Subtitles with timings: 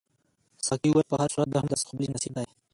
[0.65, 2.47] ساقي وویل په هر صورت بیا هم داسې ښودل یې نصیحت دی.